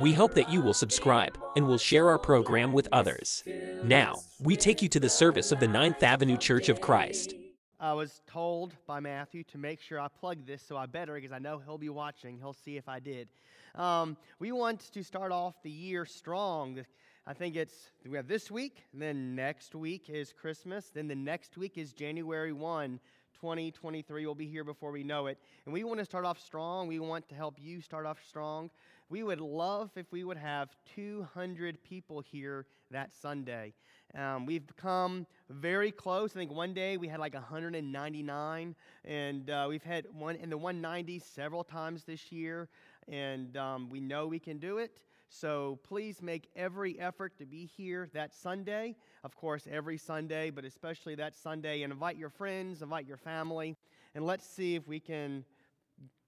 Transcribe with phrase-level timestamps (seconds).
[0.00, 3.44] We hope that you will subscribe and will share our program with others.
[3.84, 7.34] Now, we take you to the service of the Ninth Avenue Church of Christ.
[7.78, 11.30] I was told by Matthew to make sure I plug this, so I better because
[11.30, 12.38] I know he'll be watching.
[12.38, 13.28] He'll see if I did.
[13.76, 16.84] Um, we want to start off the year strong.
[17.24, 21.56] I think it's we have this week, then next week is Christmas, then the next
[21.56, 22.98] week is January 1,
[23.44, 24.24] 2023.
[24.24, 25.36] We'll be here before we know it.
[25.66, 26.88] And we want to start off strong.
[26.88, 28.70] We want to help you start off strong.
[29.10, 33.74] We would love if we would have 200 people here that Sunday.
[34.14, 36.30] Um, we've come very close.
[36.30, 40.56] I think one day we had like 199, and uh, we've had one in the
[40.56, 42.70] 190 several times this year,
[43.08, 44.96] and um, we know we can do it.
[45.28, 48.96] So please make every effort to be here that Sunday.
[49.24, 51.80] Of course, every Sunday, but especially that Sunday.
[51.82, 53.74] And invite your friends, invite your family,
[54.14, 55.46] and let's see if we can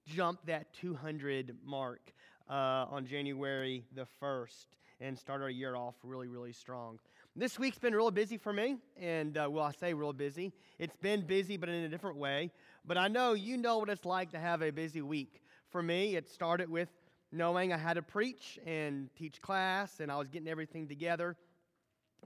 [0.06, 2.00] jump that 200 mark
[2.48, 4.64] uh, on January the 1st
[5.00, 6.98] and start our year off really, really strong.
[7.38, 10.54] This week's been real busy for me, and uh, well, I say real busy.
[10.78, 12.50] It's been busy, but in a different way.
[12.86, 15.42] But I know you know what it's like to have a busy week.
[15.68, 16.88] For me, it started with
[17.30, 21.36] knowing I had to preach and teach class, and I was getting everything together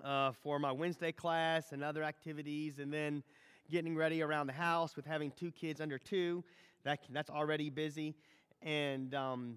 [0.05, 3.23] uh, for my Wednesday class and other activities, and then
[3.71, 6.43] getting ready around the house with having two kids under two.
[6.85, 8.15] That, that's already busy.
[8.63, 9.57] And um,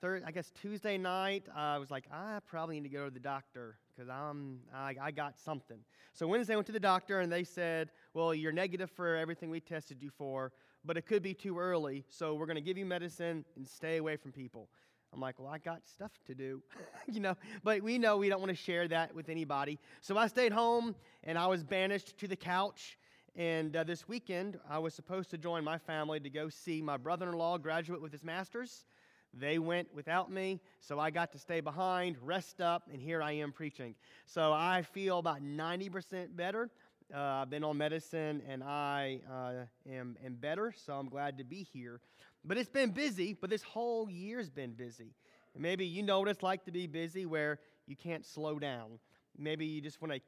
[0.00, 3.20] third, I guess Tuesday night, I was like, I probably need to go to the
[3.20, 5.78] doctor because I'm I, I got something.
[6.12, 9.50] So Wednesday, I went to the doctor and they said, well, you're negative for everything
[9.50, 10.52] we tested you for,
[10.84, 13.96] but it could be too early, so we're going to give you medicine and stay
[13.96, 14.68] away from people.
[15.12, 16.62] I'm like, well, I got stuff to do,
[17.10, 19.78] you know, but we know we don't want to share that with anybody.
[20.00, 22.98] So I stayed home and I was banished to the couch.
[23.34, 26.96] And uh, this weekend, I was supposed to join my family to go see my
[26.96, 28.84] brother in law graduate with his master's.
[29.32, 33.32] They went without me, so I got to stay behind, rest up, and here I
[33.32, 33.94] am preaching.
[34.26, 36.70] So I feel about 90% better.
[37.14, 41.44] Uh, I've been on medicine and I uh, am, am better, so I'm glad to
[41.44, 42.00] be here.
[42.44, 45.14] But it's been busy, but this whole year's been busy.
[45.54, 48.98] And maybe you know what it's like to be busy where you can't slow down.
[49.36, 50.20] Maybe you just want to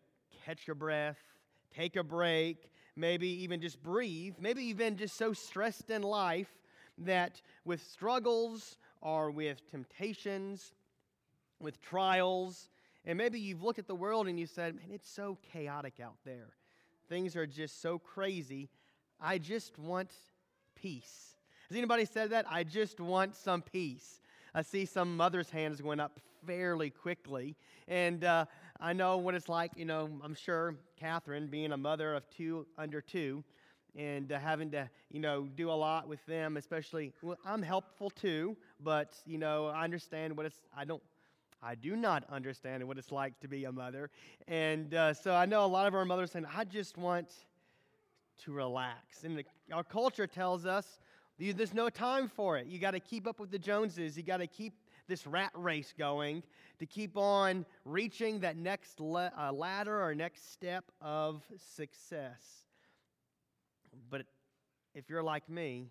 [0.45, 1.19] catch your breath,
[1.75, 4.35] take a break, maybe even just breathe.
[4.41, 6.51] Maybe you've been just so stressed in life
[6.99, 10.75] that with struggles or with temptations,
[11.59, 12.69] with trials,
[13.05, 16.17] and maybe you've looked at the world and you said, man, it's so chaotic out
[16.25, 16.49] there.
[17.09, 18.69] Things are just so crazy.
[19.21, 20.13] I just want
[20.75, 21.35] peace.
[21.71, 22.47] Has anybody said that?
[22.51, 24.19] I just want some peace.
[24.57, 27.55] I see some mothers' hands going up fairly quickly.
[27.87, 28.47] And uh,
[28.81, 32.67] I know what it's like, you know, I'm sure Catherine, being a mother of two
[32.77, 33.45] under two,
[33.97, 38.11] and uh, having to, you know, do a lot with them, especially, well, I'm helpful
[38.11, 41.03] too, but, you know, I understand what it's, I don't,
[41.63, 44.11] I do not understand what it's like to be a mother.
[44.49, 47.29] And uh, so I know a lot of our mothers saying, I just want
[48.39, 49.23] to relax.
[49.23, 50.99] And the, our culture tells us
[51.41, 52.67] there's no time for it.
[52.67, 54.17] You got to keep up with the Joneses.
[54.17, 54.75] You got to keep
[55.09, 56.43] this rat race going
[56.79, 61.43] to keep on reaching that next le- uh, ladder or next step of
[61.75, 62.67] success.
[64.11, 64.27] But
[64.95, 65.91] if you're like me,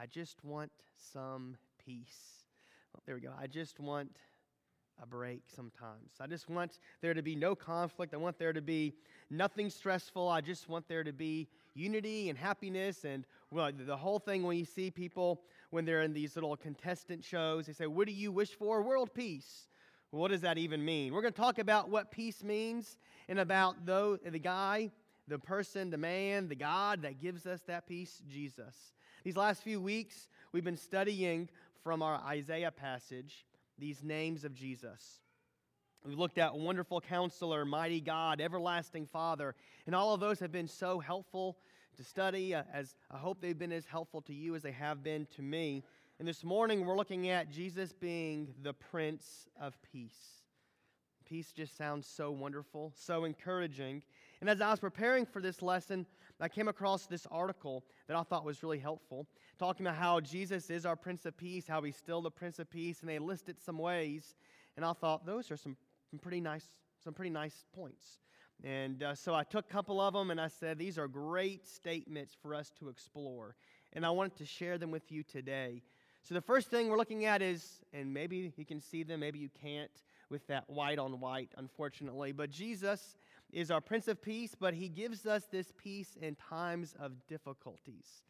[0.00, 0.70] I just want
[1.12, 2.46] some peace.
[2.94, 3.32] Oh, there we go.
[3.38, 4.16] I just want
[5.02, 6.12] a break sometimes.
[6.20, 8.14] I just want there to be no conflict.
[8.14, 8.94] I want there to be
[9.30, 10.28] nothing stressful.
[10.28, 13.04] I just want there to be unity and happiness.
[13.04, 17.24] And well, the whole thing when you see people, when they're in these little contestant
[17.24, 18.82] shows, they say, What do you wish for?
[18.82, 19.68] World peace.
[20.10, 21.12] what does that even mean?
[21.12, 22.98] We're going to talk about what peace means
[23.28, 24.90] and about though, the guy,
[25.28, 28.74] the person, the man, the God that gives us that peace, Jesus.
[29.24, 31.48] These last few weeks, we've been studying
[31.82, 33.46] from our Isaiah passage
[33.78, 35.20] these names of Jesus.
[36.04, 39.54] We've looked at wonderful counselor, mighty God, everlasting Father,
[39.86, 41.58] and all of those have been so helpful
[41.96, 45.26] to study, as I hope they've been as helpful to you as they have been
[45.36, 45.82] to me.
[46.18, 50.42] And this morning we're looking at Jesus being the Prince of Peace.
[51.24, 54.02] Peace just sounds so wonderful, so encouraging.
[54.40, 56.06] And as I was preparing for this lesson,
[56.38, 59.26] I came across this article that I thought was really helpful,
[59.58, 62.70] talking about how Jesus is our Prince of Peace, how he's still the Prince of
[62.70, 64.36] Peace, and they listed some ways.
[64.76, 65.76] And I thought those are some,
[66.10, 66.66] some pretty nice,
[67.02, 68.20] some pretty nice points.
[68.64, 71.66] And uh, so I took a couple of them and I said, These are great
[71.66, 73.56] statements for us to explore.
[73.92, 75.82] And I wanted to share them with you today.
[76.22, 79.38] So the first thing we're looking at is, and maybe you can see them, maybe
[79.38, 79.90] you can't
[80.28, 83.16] with that white on white, unfortunately, but Jesus
[83.52, 88.22] is our Prince of Peace, but he gives us this peace in times of difficulties.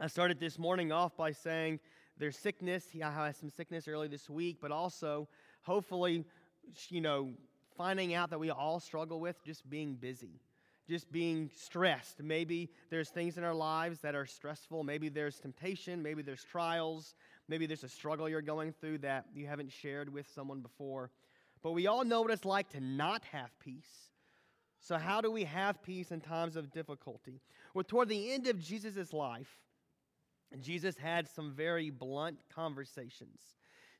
[0.00, 1.80] I started this morning off by saying
[2.16, 2.86] there's sickness.
[3.02, 5.28] I had some sickness early this week, but also,
[5.62, 6.24] hopefully,
[6.88, 7.32] you know,
[7.78, 10.40] finding out that we all struggle with just being busy,
[10.88, 12.20] just being stressed.
[12.20, 14.82] Maybe there's things in our lives that are stressful.
[14.82, 16.02] Maybe there's temptation.
[16.02, 17.14] Maybe there's trials.
[17.48, 21.10] Maybe there's a struggle you're going through that you haven't shared with someone before.
[21.62, 24.10] But we all know what it's like to not have peace.
[24.80, 27.40] So, how do we have peace in times of difficulty?
[27.74, 29.58] Well, toward the end of Jesus' life,
[30.60, 33.40] Jesus had some very blunt conversations.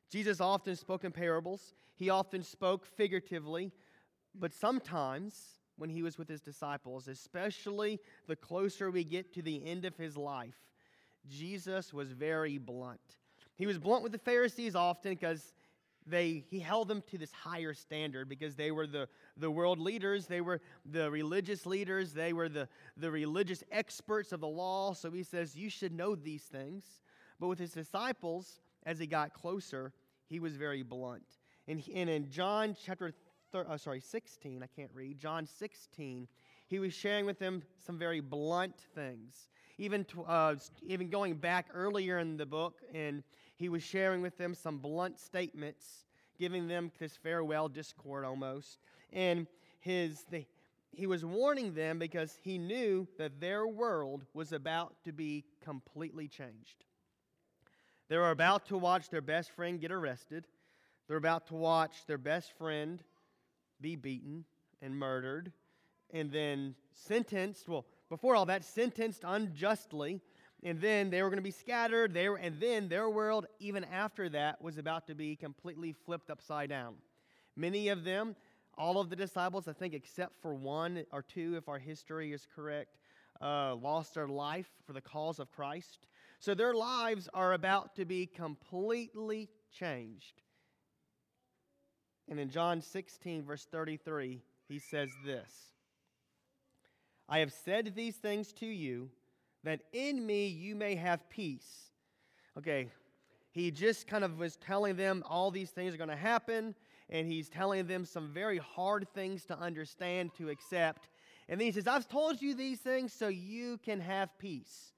[0.09, 3.73] Jesus often spoke in parables, he often spoke figuratively,
[4.33, 9.65] but sometimes when he was with his disciples, especially the closer we get to the
[9.65, 10.55] end of his life,
[11.29, 13.17] Jesus was very blunt.
[13.57, 15.53] He was blunt with the Pharisees often because
[16.07, 20.25] they, he held them to this higher standard because they were the, the world leaders,
[20.25, 24.93] they were the religious leaders, they were the, the religious experts of the law.
[24.93, 26.85] So he says, You should know these things.
[27.41, 29.91] But with his disciples, as he got closer,
[30.29, 31.23] he was very blunt.
[31.69, 33.13] And, and in John chapter
[33.51, 36.27] thir- uh, sorry, 16, I can't read, John 16,
[36.67, 39.49] he was sharing with them some very blunt things.
[39.77, 43.23] Even, to, uh, even going back earlier in the book, and
[43.55, 46.05] he was sharing with them some blunt statements,
[46.39, 48.79] giving them this farewell discourse almost.
[49.13, 49.45] And
[49.79, 50.47] his, the,
[50.91, 56.27] he was warning them because he knew that their world was about to be completely
[56.27, 56.83] changed.
[58.07, 60.47] They were about to watch their best friend get arrested.
[61.09, 63.03] They're about to watch their best friend
[63.81, 64.45] be beaten
[64.79, 65.51] and murdered
[66.13, 67.67] and then sentenced.
[67.67, 70.21] Well, before all that, sentenced unjustly.
[70.61, 72.13] And then they were going to be scattered.
[72.13, 76.29] They were, and then their world, even after that, was about to be completely flipped
[76.29, 76.93] upside down.
[77.55, 78.35] Many of them,
[78.77, 82.45] all of the disciples, I think, except for one or two, if our history is
[82.55, 82.99] correct,
[83.41, 86.05] uh, lost their life for the cause of Christ.
[86.39, 90.41] So their lives are about to be completely changed.
[92.29, 95.51] And in John 16, verse 33, he says this
[97.27, 99.09] I have said these things to you
[99.63, 101.91] that in me you may have peace.
[102.57, 102.89] Okay,
[103.51, 106.75] he just kind of was telling them all these things are going to happen,
[107.09, 111.09] and he's telling them some very hard things to understand, to accept.
[111.47, 114.93] And then he says, I've told you these things so you can have peace.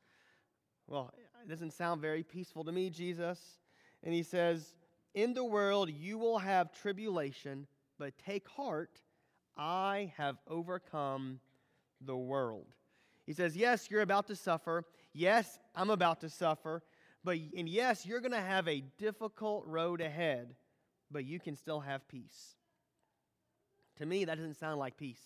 [0.87, 1.13] Well,
[1.43, 3.39] it doesn't sound very peaceful to me, Jesus.
[4.03, 4.73] And he says,
[5.13, 7.67] In the world you will have tribulation,
[7.99, 9.01] but take heart,
[9.57, 11.39] I have overcome
[11.99, 12.67] the world.
[13.25, 14.85] He says, Yes, you're about to suffer.
[15.13, 16.81] Yes, I'm about to suffer.
[17.23, 20.55] But, and yes, you're going to have a difficult road ahead,
[21.11, 22.55] but you can still have peace.
[23.97, 25.21] To me, that doesn't sound like peace.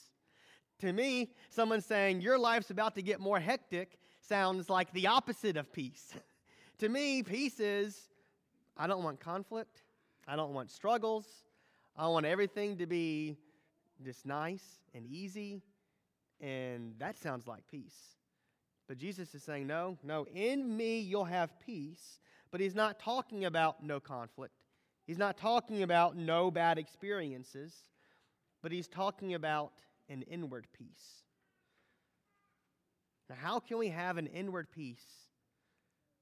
[0.80, 5.56] To me, someone saying your life's about to get more hectic sounds like the opposite
[5.56, 6.14] of peace.
[6.80, 8.10] to me, peace is
[8.78, 9.84] I don't want conflict,
[10.28, 11.26] I don't want struggles,
[11.96, 13.38] I want everything to be
[14.04, 15.62] just nice and easy,
[16.42, 18.18] and that sounds like peace.
[18.88, 22.20] But Jesus is saying, no, no, in me you'll have peace,
[22.52, 24.54] but he's not talking about no conflict.
[25.08, 27.74] He's not talking about no bad experiences,
[28.62, 29.74] but he's talking about
[30.10, 31.24] an inward peace.
[33.30, 35.06] Now, how can we have an inward peace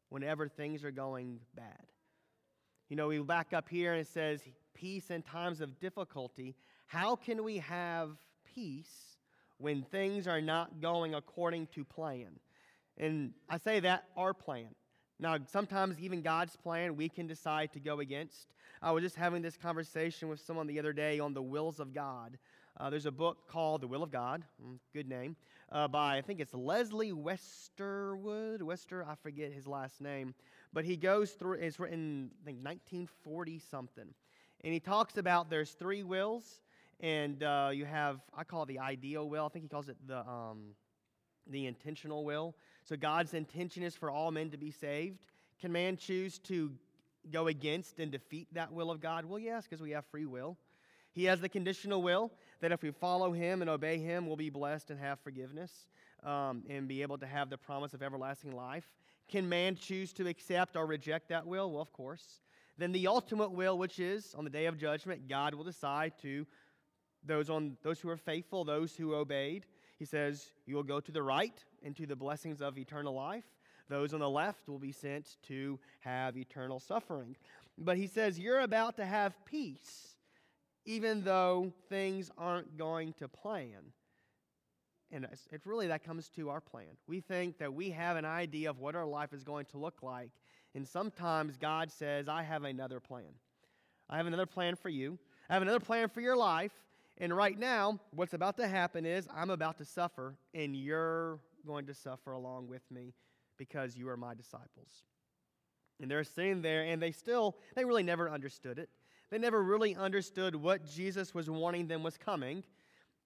[0.10, 1.93] whenever things are going bad?
[2.94, 4.40] You know, we back up here and it says
[4.76, 6.54] peace in times of difficulty.
[6.86, 8.12] How can we have
[8.54, 9.18] peace
[9.58, 12.38] when things are not going according to plan?
[13.00, 14.68] And I say that our plan.
[15.20, 18.54] Now, sometimes even God's plan we can decide to go against.
[18.80, 21.96] I was just having this conversation with someone the other day on the wills of
[21.96, 22.38] God.
[22.80, 25.36] Uh, there's a book called The Will of God, mm, good name,
[25.72, 28.62] uh, by I think it's Leslie Westerwood.
[28.62, 30.34] Wester, I forget his last name,
[30.74, 31.53] but he goes through.
[31.53, 34.08] It's written I think 1940 something,
[34.63, 36.62] and he talks about there's three wills,
[37.00, 39.46] and uh, you have I call it the ideal will.
[39.46, 40.75] I think he calls it the um,
[41.48, 42.56] the intentional will.
[42.84, 45.20] So God's intention is for all men to be saved.
[45.62, 46.72] Can man choose to
[47.32, 49.25] go against and defeat that will of God?
[49.25, 50.58] Well, yes, because we have free will.
[51.13, 54.50] He has the conditional will that if we follow him and obey him, we'll be
[54.50, 55.72] blessed and have forgiveness
[56.24, 58.86] um, and be able to have the promise of everlasting life.
[59.30, 61.72] Can man choose to accept or reject that will?
[61.72, 62.39] Well, of course.
[62.77, 66.46] Then the ultimate will, which is on the day of judgment, God will decide to
[67.25, 69.65] those, on, those who are faithful, those who obeyed.
[69.98, 73.46] He says, You will go to the right into the blessings of eternal life.
[73.89, 77.36] Those on the left will be sent to have eternal suffering.
[77.77, 80.15] But he says, You're about to have peace,
[80.86, 83.94] even though things aren't going to plan.
[85.13, 86.98] And it's really that comes to our plan.
[87.08, 90.01] We think that we have an idea of what our life is going to look
[90.01, 90.32] like.
[90.74, 93.32] And sometimes God says, I have another plan.
[94.10, 95.20] I have another plan for you.
[95.50, 96.72] I have another plan for your life.
[97.20, 101.86] And right now, what's about to happen is I'm about to suffer, and you're going
[101.86, 103.13] to suffer along with me
[103.58, 105.03] because you are my disciples.
[106.01, 108.89] And they're sitting there, and they still, they really never understood it.
[109.29, 112.63] They never really understood what Jesus was warning them was coming.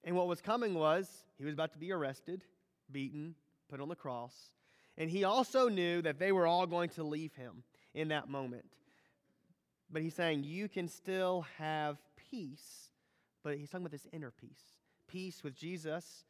[0.04, 2.44] And what was coming was he was about to be arrested,
[2.90, 3.34] beaten,
[3.68, 4.50] put on the cross.
[4.96, 7.62] And he also knew that they were all going to leave him
[7.94, 8.64] in that moment.
[9.90, 11.98] But he's saying, You can still have
[12.30, 12.90] peace.
[13.42, 14.74] But he's talking about this inner peace
[15.08, 16.24] peace with Jesus,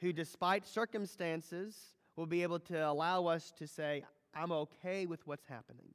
[0.00, 5.46] who, despite circumstances, will be able to allow us to say, I'm okay with what's
[5.46, 5.94] happening.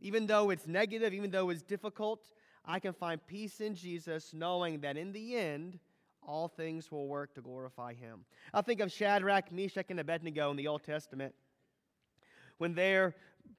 [0.00, 2.32] Even though it's negative, even though it's difficult,
[2.64, 5.78] I can find peace in Jesus, knowing that in the end,
[6.26, 8.24] all things will work to glorify him.
[8.52, 11.34] I think of Shadrach, Meshach, and Abednego in the Old Testament
[12.58, 13.14] when they're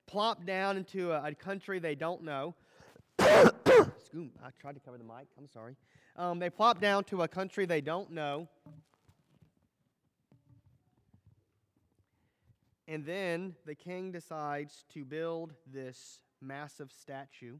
[0.07, 2.55] plopped down into a, a country they don't know.
[3.19, 5.27] Excuse I tried to cover the mic.
[5.37, 5.75] I'm sorry.
[6.15, 8.47] Um, they plop down to a country they don't know.
[12.87, 17.57] And then the king decides to build this massive statue,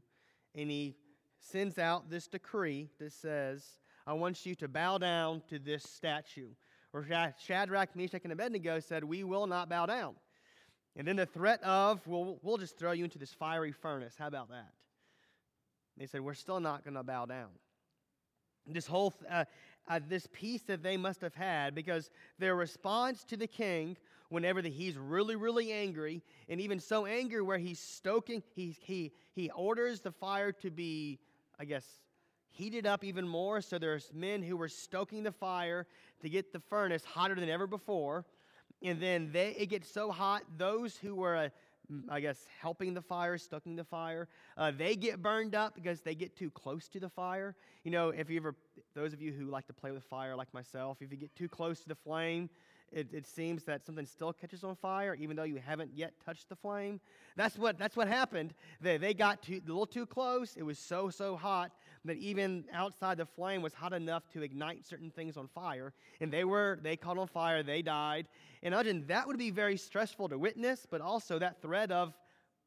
[0.54, 0.94] and he
[1.40, 3.64] sends out this decree that says,
[4.06, 6.50] I want you to bow down to this statue.
[6.92, 7.04] Or
[7.38, 10.14] Shadrach, Meshach, and Abednego said, We will not bow down.
[10.94, 14.14] And then the threat of, well, we'll just throw you into this fiery furnace.
[14.18, 14.70] How about that?
[15.96, 17.48] They said, We're still not going to bow down.
[18.66, 19.44] This whole, uh,
[19.88, 23.96] uh, this peace that they must have had, because their response to the king,
[24.28, 29.12] whenever the, he's really, really angry, and even so angry where he's stoking, he, he,
[29.32, 31.20] he orders the fire to be,
[31.60, 31.84] I guess,
[32.56, 33.60] heated up even more.
[33.60, 35.86] So there's men who were stoking the fire
[36.22, 38.24] to get the furnace hotter than ever before.
[38.82, 41.48] And then they, it gets so hot, those who were, uh,
[42.08, 46.14] I guess, helping the fire, stoking the fire, uh, they get burned up because they
[46.14, 47.54] get too close to the fire.
[47.84, 48.54] You know, if you ever,
[48.94, 51.48] those of you who like to play with fire like myself, if you get too
[51.48, 52.50] close to the flame,
[52.92, 56.48] it, it seems that something still catches on fire, even though you haven't yet touched
[56.48, 57.00] the flame.
[57.36, 58.54] That's what, that's what happened.
[58.80, 60.54] They, they got too, a little too close.
[60.56, 61.72] It was so, so hot
[62.06, 65.92] that even outside the flame was hot enough to ignite certain things on fire.
[66.20, 68.28] And they were, they caught on fire, they died.
[68.62, 72.14] And imagine that would be very stressful to witness, but also that threat of,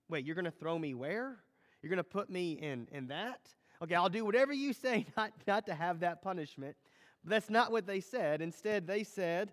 [0.10, 1.38] wait, you're going to throw me where?
[1.82, 3.40] You're going to put me in, in that?
[3.82, 6.76] Okay, I'll do whatever you say not, not to have that punishment.
[7.24, 8.42] But that's not what they said.
[8.42, 9.52] Instead, they said,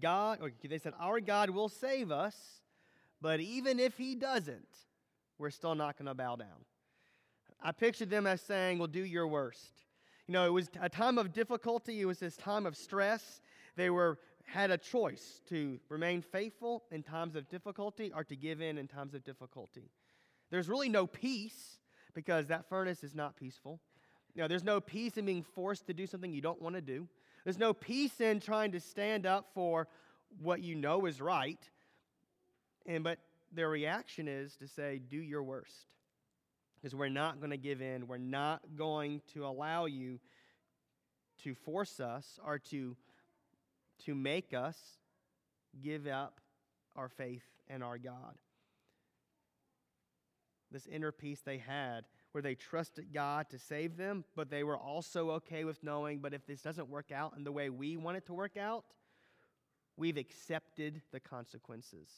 [0.00, 2.36] God, or they said, Our God will save us,
[3.20, 4.68] but even if He doesn't,
[5.38, 6.64] we're still not going to bow down.
[7.62, 9.84] I pictured them as saying, Well, do your worst.
[10.26, 13.40] You know, it was a time of difficulty, it was this time of stress.
[13.76, 18.62] They were had a choice to remain faithful in times of difficulty or to give
[18.62, 19.90] in in times of difficulty.
[20.50, 21.78] There's really no peace
[22.14, 23.78] because that furnace is not peaceful.
[24.34, 26.80] You know, there's no peace in being forced to do something you don't want to
[26.80, 27.06] do.
[27.44, 29.86] There's no peace in trying to stand up for
[30.40, 31.58] what you know is right.
[32.86, 33.18] And but
[33.52, 35.86] their reaction is to say, do your worst.
[36.80, 38.06] Because we're not going to give in.
[38.06, 40.20] We're not going to allow you
[41.44, 42.96] to force us or to,
[44.04, 44.76] to make us
[45.82, 46.40] give up
[46.96, 48.34] our faith in our God.
[50.70, 54.76] This inner peace they had where they trusted God to save them, but they were
[54.76, 58.16] also okay with knowing, but if this doesn't work out in the way we want
[58.16, 58.84] it to work out,
[59.96, 62.08] we've accepted the consequences.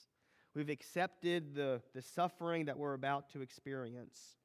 [0.55, 4.37] We've accepted the, the suffering that we're about to experience.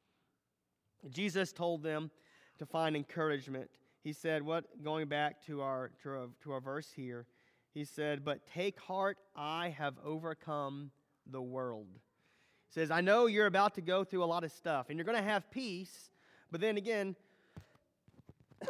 [1.09, 2.11] Jesus told them
[2.57, 3.69] to find encouragement.
[4.03, 7.25] He said, what going back to our, to our, to our verse here,
[7.73, 10.91] he said, But take heart, I have overcome
[11.29, 14.87] the world He says, I know you're about to go through a lot of stuff
[14.89, 16.09] and you're going to have peace,
[16.51, 17.15] but then again,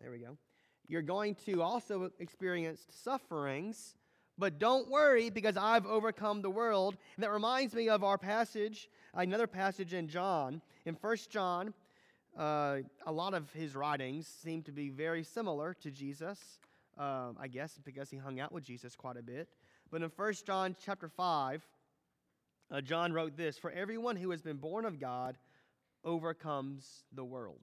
[0.00, 0.36] there we go.
[0.86, 3.94] You're going to also experience sufferings,
[4.40, 6.96] but don't worry because I've overcome the world.
[7.16, 10.62] And that reminds me of our passage, another passage in John.
[10.86, 11.74] In First John,
[12.36, 16.58] uh, a lot of his writings seem to be very similar to Jesus.
[16.98, 19.48] Um, I guess because he hung out with Jesus quite a bit.
[19.90, 21.66] But in First John chapter 5,
[22.70, 25.36] uh, John wrote this For everyone who has been born of God
[26.02, 27.60] overcomes the world.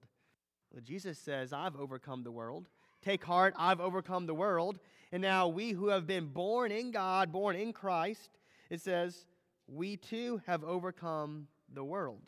[0.71, 2.67] Well, Jesus says, I've overcome the world.
[3.03, 4.79] Take heart, I've overcome the world.
[5.11, 8.29] And now we who have been born in God, born in Christ,
[8.69, 9.25] it says,
[9.67, 12.21] we too have overcome the world.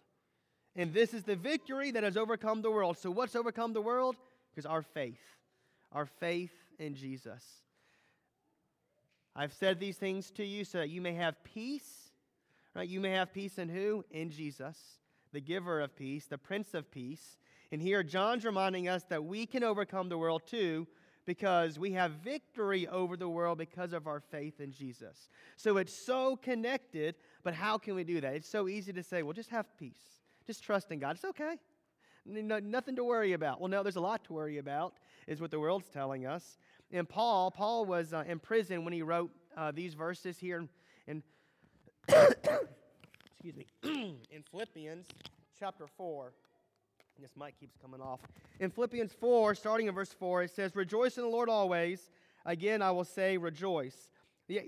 [0.75, 2.97] And this is the victory that has overcome the world.
[2.97, 4.15] So, what's overcome the world?
[4.51, 5.19] Because our faith,
[5.91, 7.43] our faith in Jesus.
[9.35, 12.11] I've said these things to you so that you may have peace.
[12.75, 12.87] Right?
[12.87, 14.05] You may have peace in who?
[14.11, 14.77] In Jesus,
[15.33, 17.37] the giver of peace, the Prince of Peace.
[17.71, 20.87] And here, John's reminding us that we can overcome the world too
[21.25, 25.29] because we have victory over the world because of our faith in Jesus.
[25.57, 28.33] So it's so connected, but how can we do that?
[28.33, 31.17] It's so easy to say, well, just have peace, just trust in God.
[31.17, 31.57] It's okay.
[32.25, 33.59] No, nothing to worry about.
[33.59, 34.93] Well, no, there's a lot to worry about,
[35.27, 36.57] is what the world's telling us.
[36.91, 40.69] And Paul, Paul was uh, in prison when he wrote uh, these verses here in,
[41.07, 41.23] in
[43.37, 43.67] excuse me,
[44.31, 45.05] in Philippians
[45.59, 46.33] chapter 4.
[47.21, 48.21] This mic keeps coming off.
[48.61, 52.11] In Philippians 4, starting in verse 4, it says, Rejoice in the Lord always.
[52.45, 54.09] Again, I will say, rejoice.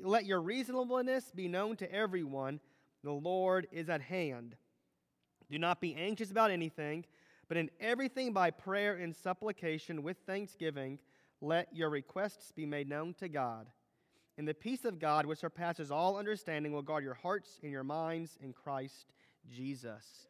[0.03, 2.59] Let your reasonableness be known to everyone.
[3.03, 4.55] The Lord is at hand.
[5.49, 7.05] Do not be anxious about anything,
[7.47, 10.99] but in everything by prayer and supplication with thanksgiving,
[11.39, 13.67] let your requests be made known to God.
[14.37, 17.83] And the peace of God, which surpasses all understanding, will guard your hearts and your
[17.83, 19.05] minds in Christ
[19.49, 20.27] Jesus.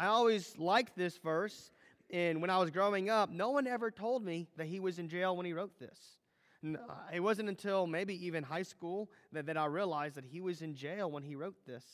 [0.00, 1.72] I always liked this verse,
[2.08, 5.10] and when I was growing up, no one ever told me that he was in
[5.10, 6.16] jail when he wrote this.
[6.64, 6.78] Uh,
[7.12, 10.74] it wasn't until maybe even high school that, that I realized that he was in
[10.74, 11.84] jail when he wrote this.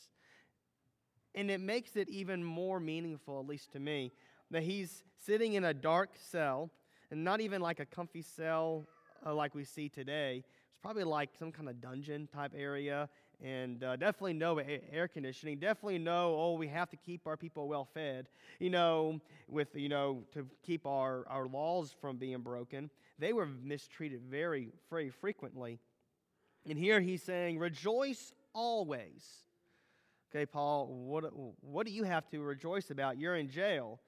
[1.35, 4.13] And it makes it even more meaningful, at least to me,
[4.51, 6.71] that he's sitting in a dark cell,
[7.11, 8.87] and not even like a comfy cell
[9.25, 10.45] uh, like we see today.
[10.69, 13.09] It's probably like some kind of dungeon type area
[13.43, 15.59] and uh, definitely no air conditioning.
[15.59, 18.27] Definitely no, oh, we have to keep our people well fed.
[18.59, 22.89] You know, with, you know, to keep our, our laws from being broken.
[23.19, 25.79] They were mistreated very, very frequently.
[26.67, 29.43] And here he's saying, rejoice always.
[30.31, 33.17] Okay, Paul, what, what do you have to rejoice about?
[33.17, 33.99] You're in jail.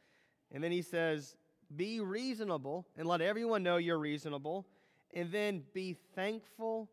[0.52, 1.36] And then he says,
[1.76, 4.65] be reasonable and let everyone know you're reasonable.
[5.13, 6.89] And then be thankful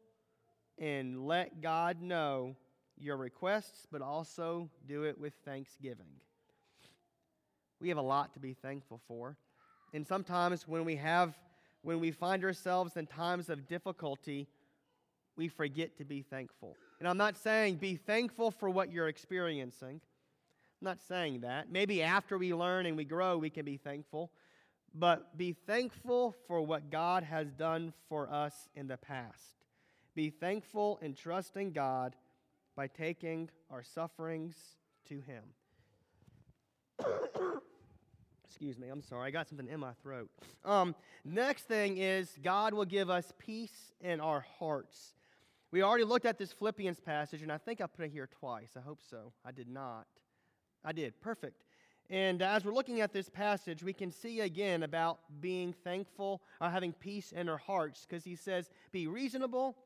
[0.78, 2.56] and let God know
[2.98, 6.06] your requests, but also do it with thanksgiving.
[7.80, 9.36] We have a lot to be thankful for.
[9.92, 11.34] And sometimes when we have
[11.82, 14.48] when we find ourselves in times of difficulty,
[15.36, 16.74] we forget to be thankful.
[16.98, 20.00] And I'm not saying be thankful for what you're experiencing.
[20.80, 21.70] I'm not saying that.
[21.70, 24.32] Maybe after we learn and we grow, we can be thankful.
[24.94, 29.56] But be thankful for what God has done for us in the past.
[30.16, 32.16] Be thankful and trust in God
[32.74, 34.56] by taking our sufferings
[35.10, 35.42] to Him.
[38.46, 39.28] Excuse me, I'm sorry.
[39.28, 40.30] I got something in my throat.
[40.64, 40.94] Um,
[41.26, 45.12] next thing is God will give us peace in our hearts.
[45.70, 48.70] We already looked at this Philippians passage, and I think I put it here twice.
[48.74, 49.34] I hope so.
[49.44, 50.06] I did not.
[50.82, 51.20] I did.
[51.20, 51.62] Perfect.
[52.08, 56.70] And as we're looking at this passage, we can see again about being thankful or
[56.70, 59.76] having peace in our hearts because he says, Be reasonable,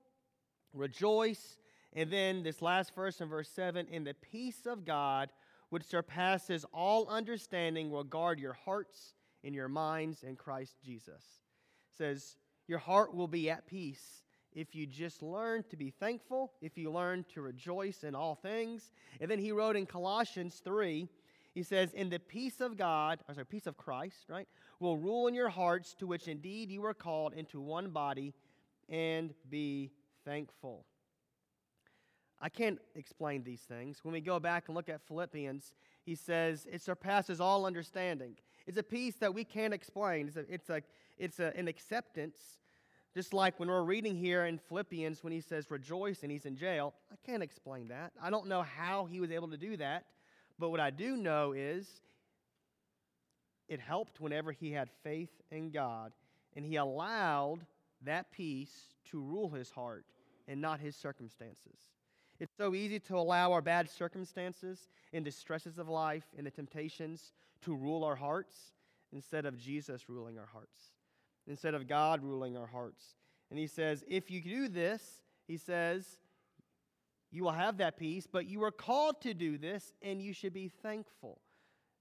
[0.72, 1.58] Rejoice.
[1.92, 5.30] And then this last verse in verse 7 in the peace of God,
[5.70, 11.08] which surpasses all understanding, will guard your hearts and your minds in Christ Jesus.
[11.92, 16.52] It says, Your heart will be at peace if you just learn to be thankful,
[16.60, 18.90] if you learn to rejoice in all things.
[19.20, 21.08] And then he wrote in Colossians 3,
[21.54, 24.48] he says, In the peace of God, or sorry, peace of Christ, right,
[24.80, 28.34] will rule in your hearts, to which indeed you were called into one body,
[28.88, 29.92] and be
[30.24, 30.84] thankful.
[32.40, 33.98] I can't explain these things.
[34.02, 38.36] When we go back and look at Philippians, he says it surpasses all understanding.
[38.66, 40.28] It's a peace that we can't explain.
[40.28, 40.82] It's, a, it's, a,
[41.18, 42.58] it's a, an acceptance.
[43.12, 46.56] Just like when we're reading here in Philippians when he says rejoice and he's in
[46.56, 48.12] jail, I can't explain that.
[48.22, 50.04] I don't know how he was able to do that,
[50.58, 52.00] but what I do know is
[53.68, 56.12] it helped whenever he had faith in God
[56.54, 57.66] and he allowed
[58.04, 60.04] that peace to rule his heart
[60.48, 61.78] and not his circumstances.
[62.38, 66.50] It's so easy to allow our bad circumstances and the stresses of life and the
[66.50, 67.32] temptations
[67.62, 68.56] to rule our hearts
[69.12, 70.92] instead of Jesus ruling our hearts,
[71.46, 73.16] instead of God ruling our hearts.
[73.50, 76.06] And he says, if you do this, he says,
[77.30, 80.54] you will have that peace, but you are called to do this and you should
[80.54, 81.40] be thankful.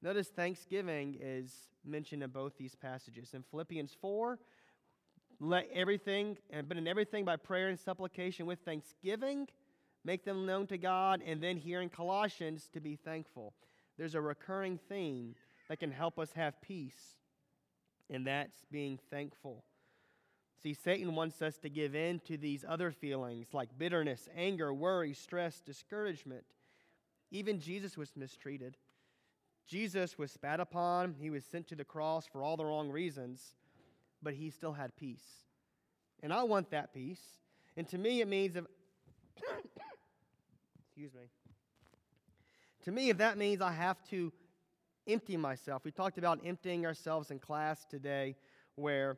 [0.01, 3.33] Notice thanksgiving is mentioned in both these passages.
[3.33, 4.39] In Philippians 4,
[5.39, 9.47] let everything, and but in everything by prayer and supplication with thanksgiving,
[10.03, 11.21] make them known to God.
[11.25, 13.53] And then here in Colossians, to be thankful.
[13.97, 15.35] There's a recurring theme
[15.69, 17.15] that can help us have peace.
[18.09, 19.63] and that's being thankful.
[20.61, 25.13] See, Satan wants us to give in to these other feelings like bitterness, anger, worry,
[25.13, 26.43] stress, discouragement.
[27.31, 28.77] Even Jesus was mistreated.
[29.67, 33.53] Jesus was spat upon, he was sent to the cross for all the wrong reasons,
[34.21, 35.23] but he still had peace.
[36.21, 37.21] And I want that peace.
[37.77, 38.65] And to me, it means if,
[40.85, 41.29] excuse me.
[42.85, 44.31] To me, if that means I have to
[45.07, 48.35] empty myself, we talked about emptying ourselves in class today,
[48.75, 49.17] where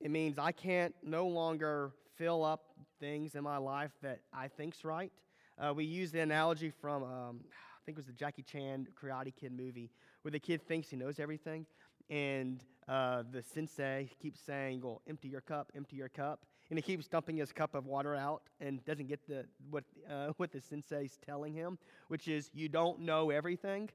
[0.00, 2.64] it means I can't no longer fill up
[3.00, 5.12] things in my life that I think's right.
[5.58, 9.34] Uh, we use the analogy from, um, I think it was the Jackie Chan Karate
[9.34, 9.90] Kid movie,
[10.22, 11.66] where the kid thinks he knows everything,
[12.12, 16.82] and uh, the sensei keeps saying, "Well, empty your cup, empty your cup," and he
[16.82, 20.60] keeps dumping his cup of water out and doesn't get the what uh, what the
[20.60, 23.88] sensei's telling him, which is, "You don't know everything."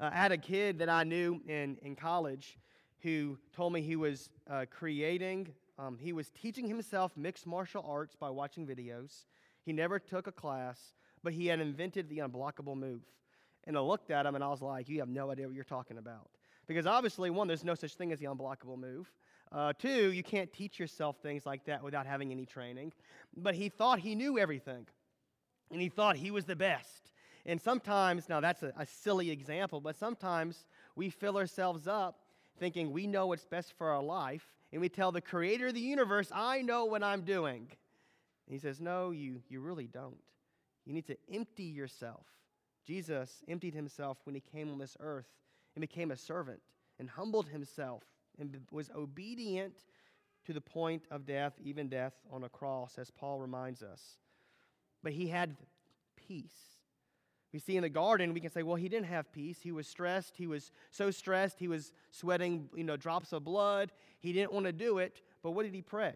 [0.00, 2.58] Uh, I had a kid that I knew in in college
[3.02, 8.16] who told me he was uh, creating, um, he was teaching himself mixed martial arts
[8.16, 9.26] by watching videos.
[9.64, 13.02] He never took a class, but he had invented the unblockable move.
[13.64, 15.64] And I looked at him and I was like, You have no idea what you're
[15.64, 16.30] talking about.
[16.68, 19.10] Because obviously, one, there's no such thing as the unblockable move.
[19.50, 22.92] Uh, two, you can't teach yourself things like that without having any training.
[23.34, 24.86] But he thought he knew everything,
[25.72, 27.10] and he thought he was the best.
[27.46, 32.20] And sometimes, now that's a, a silly example, but sometimes we fill ourselves up
[32.58, 35.80] thinking we know what's best for our life, and we tell the creator of the
[35.80, 37.68] universe, I know what I'm doing.
[38.46, 40.18] And he says, No, you, you really don't.
[40.84, 42.26] You need to empty yourself.
[42.86, 45.28] Jesus emptied himself when he came on this earth
[45.78, 46.58] and became a servant
[46.98, 48.02] and humbled himself
[48.40, 49.74] and was obedient
[50.44, 54.18] to the point of death, even death on a cross, as Paul reminds us.
[55.04, 55.56] But he had
[56.16, 56.80] peace.
[57.52, 59.58] We see in the garden, we can say, well, he didn't have peace.
[59.62, 60.36] He was stressed.
[60.36, 63.92] He was so stressed, he was sweating, you know, drops of blood.
[64.18, 65.22] He didn't want to do it.
[65.44, 66.14] But what did he pray?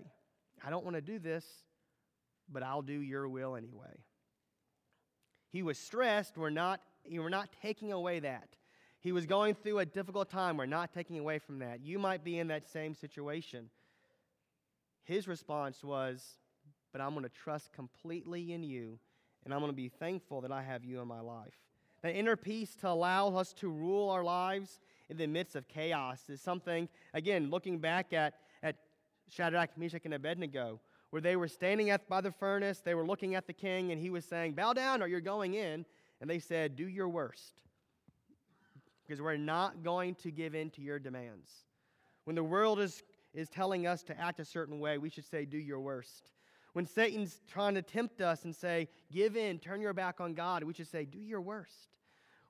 [0.67, 1.47] I don't want to do this,
[2.53, 4.03] but I'll do your will anyway.
[5.53, 6.37] He was stressed.
[6.37, 8.49] We're not, we're not taking away that.
[9.03, 10.57] He was going through a difficult time.
[10.57, 11.85] We're not taking away from that.
[11.85, 13.69] You might be in that same situation.
[15.03, 16.39] His response was,
[16.93, 18.99] but I'm going to trust completely in you
[19.45, 21.55] and I'm going to be thankful that I have you in my life.
[22.03, 26.21] That inner peace to allow us to rule our lives in the midst of chaos
[26.29, 28.77] is something, again, looking back at, at
[29.29, 33.35] Shadrach, Meshach, and Abednego, where they were standing at, by the furnace, they were looking
[33.35, 35.85] at the king, and he was saying, Bow down or you're going in.
[36.21, 37.63] And they said, Do your worst.
[39.13, 41.51] Because we're not going to give in to your demands.
[42.25, 43.03] When the world is,
[43.35, 46.31] is telling us to act a certain way, we should say, Do your worst.
[46.73, 50.65] When Satan's trying to tempt us and say, give in, turn your back on God,
[50.65, 51.91] we should say, do your worst.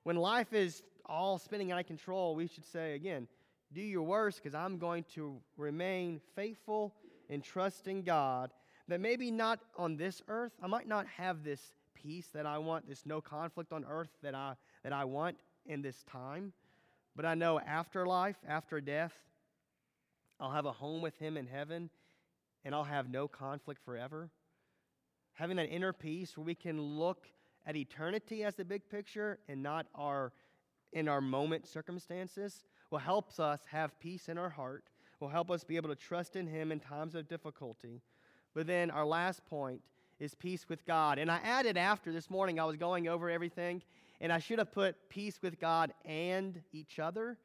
[0.03, 3.27] When life is all spinning out of control, we should say, again,
[3.73, 6.95] do your worst because I'm going to remain faithful
[7.29, 8.51] and trusting God
[8.87, 12.87] that maybe not on this earth, I might not have this peace that I want,
[12.87, 16.53] this no conflict on earth that I, that I want in this time,
[17.15, 19.13] but I know after life, after death,
[20.39, 21.89] I'll have a home with Him in heaven
[22.65, 24.29] and I'll have no conflict forever.
[25.33, 27.27] Having that inner peace where we can look
[27.65, 30.31] at eternity as the big picture and not our
[30.91, 34.83] in our moment circumstances will help us have peace in our heart,
[35.19, 38.01] will help us be able to trust in him in times of difficulty.
[38.53, 39.81] But then our last point
[40.19, 41.17] is peace with God.
[41.17, 43.81] And I added after this morning I was going over everything
[44.23, 47.37] and I should have put peace with God and each other.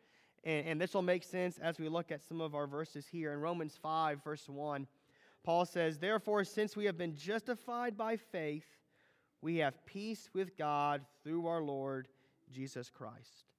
[0.45, 3.33] And, and this will make sense as we look at some of our verses here.
[3.33, 4.87] In Romans 5, verse 1,
[5.43, 8.65] Paul says, Therefore, since we have been justified by faith,
[9.43, 12.07] we have peace with God through our Lord
[12.49, 13.51] Jesus Christ.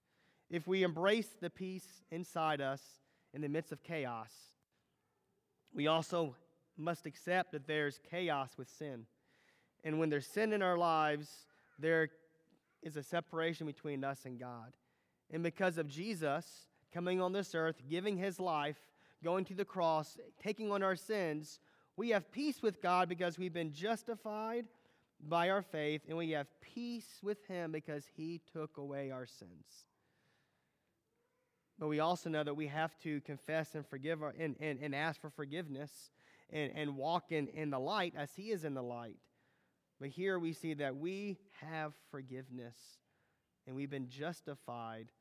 [0.50, 2.82] If we embrace the peace inside us
[3.34, 4.32] in the midst of chaos,
[5.74, 6.38] we also
[6.78, 9.06] must accept that there's chaos with sin.
[9.84, 11.30] And when there's sin in our lives,
[11.78, 12.10] there
[12.82, 14.74] is a separation between us and God.
[15.32, 18.78] And because of Jesus coming on this earth, giving his life,
[19.24, 21.60] going to the cross, taking on our sins,
[21.96, 24.66] we have peace with God because we've been justified
[25.28, 29.86] by our faith, and we have peace with Him because He took away our sins.
[31.78, 34.96] But we also know that we have to confess and forgive our, and, and, and
[34.96, 36.12] ask for forgiveness
[36.52, 39.18] and, and walk in, in the light as He is in the light.
[40.00, 42.78] But here we see that we have forgiveness
[43.68, 45.12] and we've been justified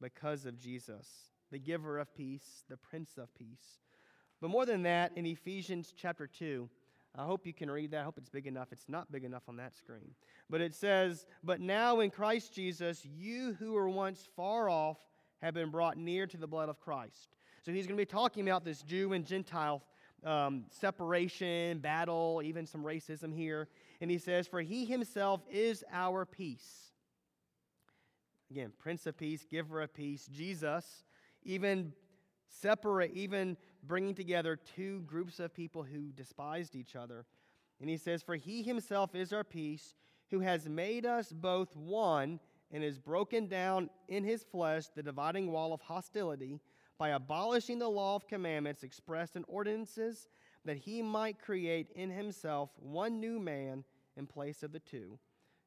[0.00, 1.06] because of Jesus,
[1.50, 3.80] the giver of peace, the Prince of Peace.
[4.40, 6.68] But more than that, in Ephesians chapter 2,
[7.16, 8.02] I hope you can read that.
[8.02, 8.68] I hope it's big enough.
[8.70, 10.14] It's not big enough on that screen.
[10.48, 14.98] But it says, But now in Christ Jesus, you who were once far off
[15.42, 17.36] have been brought near to the blood of Christ.
[17.64, 19.82] So he's going to be talking about this Jew and Gentile
[20.24, 23.68] um, separation, battle, even some racism here.
[24.00, 26.92] And he says, For he himself is our peace.
[28.50, 31.04] Again, Prince of Peace, giver of peace, Jesus,
[31.42, 31.92] even
[32.48, 37.26] separate, even bringing together two groups of people who despised each other.
[37.80, 39.94] And he says, For he himself is our peace,
[40.30, 45.52] who has made us both one and has broken down in his flesh the dividing
[45.52, 46.60] wall of hostility
[46.98, 50.28] by abolishing the law of commandments expressed in ordinances,
[50.64, 53.84] that he might create in himself one new man
[54.16, 55.18] in place of the two,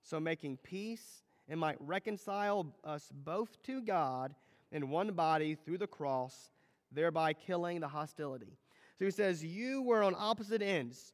[0.04, 4.36] so making peace and might reconcile us both to God
[4.72, 6.52] in one body through the cross,
[6.92, 8.58] thereby killing the hostility.
[9.00, 11.14] So he says, You were on opposite ends.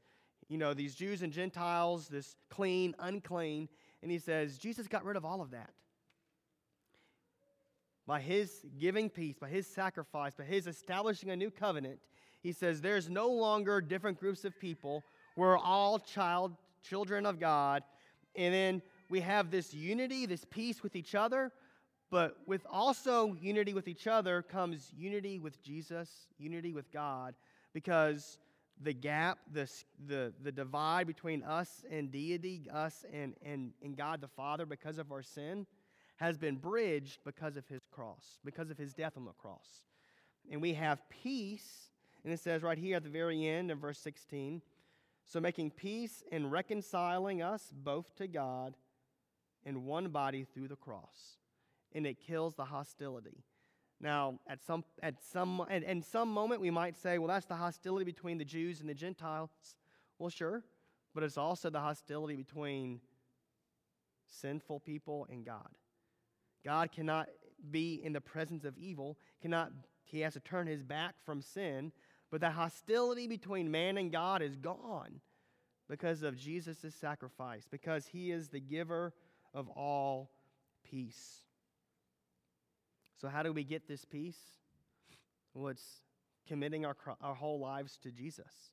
[0.49, 3.67] You know, these Jews and Gentiles, this clean, unclean.
[4.01, 5.71] And he says, Jesus got rid of all of that
[8.08, 12.00] by his giving peace, by his sacrifice, by his establishing a new covenant,
[12.41, 15.04] he says there's no longer different groups of people.
[15.36, 17.84] We're all child, children of God.
[18.36, 21.52] And then we have this unity, this peace with each other,
[22.10, 27.36] but with also unity with each other comes unity with Jesus, unity with God,
[27.74, 28.39] because
[28.82, 29.70] the gap, the,
[30.08, 34.98] the, the divide between us and deity, us and, and, and God the Father because
[34.98, 35.65] of our sin,
[36.17, 39.82] has been bridged because of his cross, because of his death on the cross.
[40.52, 41.90] And we have peace,
[42.24, 44.62] and it says right here at the very end in verse 16
[45.28, 48.76] so making peace and reconciling us both to God
[49.66, 51.36] in one body through the cross.
[51.94, 53.44] And it kills the hostility.
[54.00, 58.06] Now, at some, at some, at, some moment, we might say, well, that's the hostility
[58.06, 59.50] between the Jews and the Gentiles.
[60.18, 60.64] Well, sure,
[61.14, 63.02] but it's also the hostility between
[64.28, 65.70] sinful people and God.
[66.67, 67.30] God cannot
[67.71, 69.71] be in the presence of evil, cannot
[70.03, 71.93] he has to turn his back from sin,
[72.30, 75.21] but the hostility between man and God is gone
[75.88, 79.13] because of Jesus' sacrifice, because he is the giver
[79.53, 80.30] of all
[80.84, 81.43] peace.
[83.15, 84.39] So, how do we get this peace?
[85.53, 86.01] Well, it's
[86.49, 88.71] committing our, our whole lives to Jesus.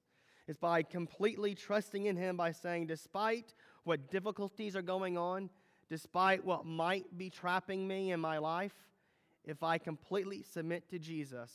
[0.48, 3.54] It's by completely trusting in him by saying, despite
[3.84, 5.48] what difficulties are going on,
[5.88, 8.74] despite what might be trapping me in my life,
[9.44, 11.50] if I completely submit to Jesus,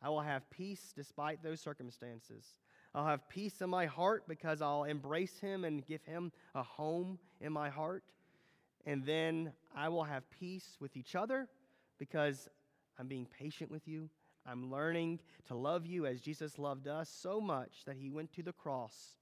[0.00, 2.54] I will have peace despite those circumstances.
[2.94, 7.18] I'll have peace in my heart because I'll embrace Him and give Him a home
[7.40, 8.04] in my heart.
[8.86, 11.48] And then I will have peace with each other
[11.98, 12.48] because
[12.98, 14.08] I'm being patient with you.
[14.46, 18.42] I'm learning to love you as Jesus loved us so much that He went to
[18.42, 19.16] the cross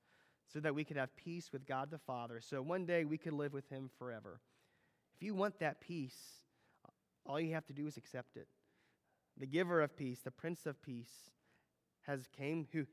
[0.47, 3.33] so that we could have peace with God the Father, so one day we could
[3.33, 4.41] live with Him forever.
[5.15, 6.17] If you want that peace,
[7.27, 8.49] all you have to do is accept it.
[9.39, 11.31] The giver of peace, the Prince of Peace,
[12.03, 12.85] has came who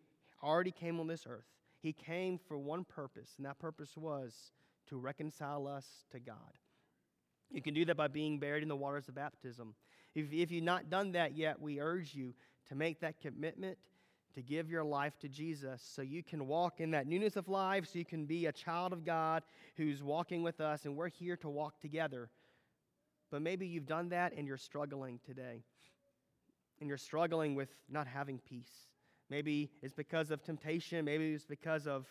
[0.41, 1.47] already came on this earth.
[1.81, 4.51] He came for one purpose, and that purpose was
[4.87, 6.35] to reconcile us to God.
[7.49, 9.73] You can do that by being buried in the waters of baptism.
[10.13, 12.33] If, if you've not done that yet, we urge you
[12.67, 13.77] to make that commitment
[14.35, 17.87] to give your life to Jesus so you can walk in that newness of life,
[17.87, 19.43] so you can be a child of God
[19.75, 22.29] who's walking with us, and we're here to walk together.
[23.31, 25.63] But maybe you've done that and you're struggling today.
[26.79, 28.87] And you're struggling with not having peace.
[29.29, 32.07] Maybe it's because of temptation, maybe it's because of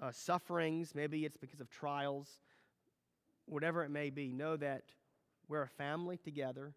[0.00, 2.40] uh, sufferings, maybe it's because of trials.
[3.46, 4.82] Whatever it may be, know that
[5.48, 6.72] we're a family together.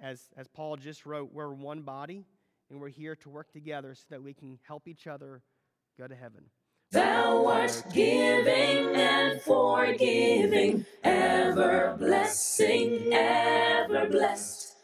[0.00, 2.24] As, as Paul just wrote, we're one body
[2.72, 5.42] and we're here to work together so that we can help each other
[5.98, 6.46] go to heaven.
[6.90, 14.74] Thou art giving and forgiving, ever blessing, ever blessed.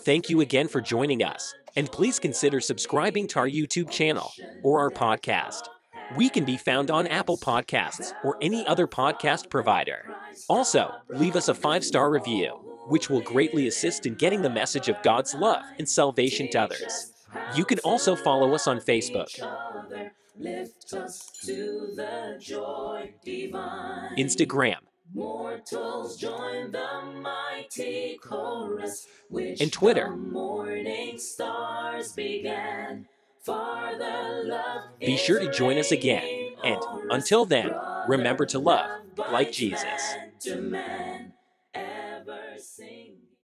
[0.00, 4.30] Thank you again for joining us, and please consider subscribing to our YouTube channel
[4.62, 5.68] or our podcast.
[6.16, 10.14] We can be found on Apple Podcasts or any other podcast provider.
[10.50, 12.50] Also, leave us a five star review,
[12.88, 17.13] which will greatly assist in getting the message of God's love and salvation to others.
[17.54, 19.28] You can also follow us on Facebook,
[24.18, 24.76] Instagram,
[25.14, 30.10] Mortals join the mighty chorus, which and Twitter.
[30.10, 33.06] morning stars began.
[35.00, 37.70] Be sure to join us again, and until then,
[38.08, 38.90] remember to love
[39.30, 40.14] like Jesus.